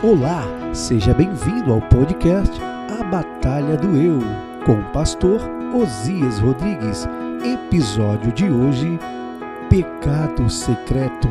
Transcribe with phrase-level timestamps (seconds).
[0.00, 2.52] Olá, seja bem-vindo ao podcast
[3.00, 4.20] A Batalha do Eu,
[4.64, 5.40] com o pastor
[5.74, 7.04] Osias Rodrigues.
[7.44, 8.86] Episódio de hoje:
[9.68, 11.26] Pecado Secreto.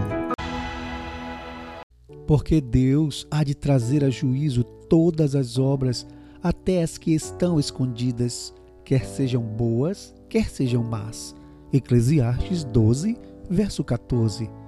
[2.27, 6.05] Porque Deus há de trazer a juízo todas as obras,
[6.43, 11.33] até as que estão escondidas, quer sejam boas, quer sejam más.
[11.71, 13.17] Eclesiastes 12,
[13.49, 14.66] verso 14.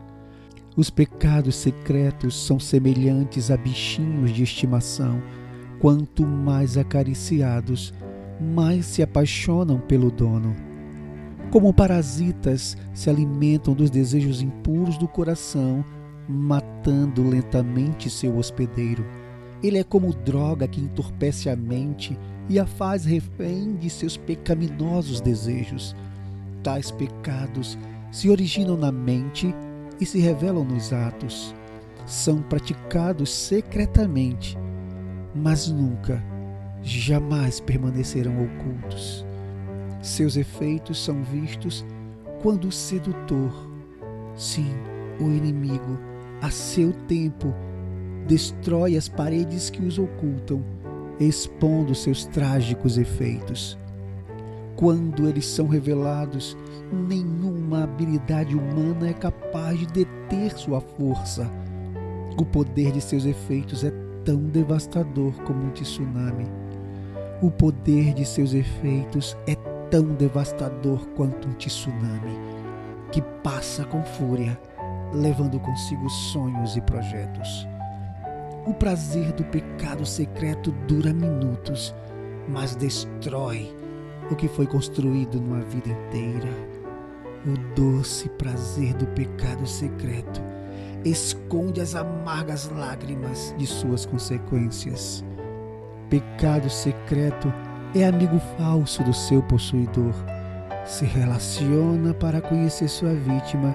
[0.75, 5.21] Os pecados secretos são semelhantes a bichinhos de estimação.
[5.79, 7.93] Quanto mais acariciados,
[8.39, 10.55] mais se apaixonam pelo dono.
[11.51, 15.83] Como parasitas, se alimentam dos desejos impuros do coração,
[16.27, 19.03] matando lentamente seu hospedeiro.
[19.63, 25.19] Ele é como droga que entorpece a mente e a faz refém de seus pecaminosos
[25.19, 25.95] desejos.
[26.61, 27.77] Tais pecados
[28.11, 29.53] se originam na mente
[29.99, 31.53] e se revelam nos atos.
[32.05, 34.57] São praticados secretamente,
[35.35, 36.23] mas nunca,
[36.81, 39.25] jamais permanecerão ocultos.
[40.01, 41.85] Seus efeitos são vistos
[42.41, 43.69] quando o sedutor,
[44.35, 44.73] sim,
[45.19, 45.99] o inimigo,
[46.41, 47.53] a seu tempo,
[48.27, 50.63] destrói as paredes que os ocultam,
[51.19, 53.77] expondo seus trágicos efeitos.
[54.79, 56.55] Quando eles são revelados,
[56.89, 61.51] nenhuma habilidade humana é capaz de deter sua força.
[62.37, 63.91] O poder de seus efeitos é
[64.23, 66.47] tão devastador como um tsunami.
[67.41, 69.55] O poder de seus efeitos é
[69.91, 72.39] tão devastador quanto um tsunami,
[73.11, 74.57] que passa com fúria,
[75.13, 77.67] levando consigo sonhos e projetos.
[78.65, 81.93] O prazer do pecado secreto dura minutos,
[82.47, 83.77] mas destrói
[84.31, 86.49] o que foi construído numa vida inteira.
[87.45, 90.41] O doce prazer do pecado secreto
[91.05, 95.23] esconde as amargas lágrimas de suas consequências.
[96.09, 97.51] Pecado secreto
[97.95, 100.13] é amigo falso do seu possuidor.
[100.85, 103.73] Se relaciona para conhecer sua vítima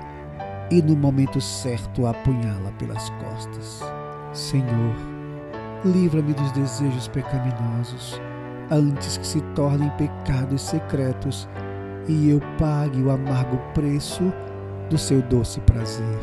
[0.70, 3.80] e no momento certo apunhala pelas costas.
[4.32, 4.94] Senhor,
[5.84, 8.20] livra-me dos desejos pecaminosos
[8.70, 11.48] antes que se tornem pecados secretos
[12.08, 14.32] e eu pague o amargo preço
[14.90, 16.18] do seu doce prazer.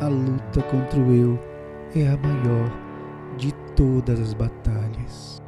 [0.00, 1.38] A luta contra o eu
[1.94, 2.70] é a maior
[3.36, 5.42] de todas as batalhas.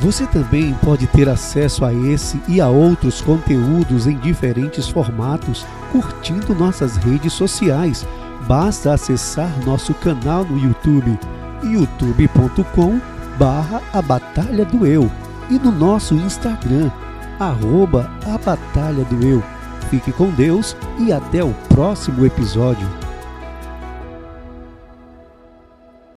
[0.00, 6.54] Você também pode ter acesso a esse e a outros conteúdos em diferentes formatos curtindo
[6.54, 8.04] nossas redes sociais.
[8.48, 11.16] Basta acessar nosso canal no YouTube
[11.64, 13.00] youtube.com
[13.38, 15.10] barra a Batalha do Eu
[15.50, 16.90] e no nosso Instagram,
[17.38, 19.42] arroba a Batalha do Eu.
[19.90, 22.88] Fique com Deus e até o próximo episódio.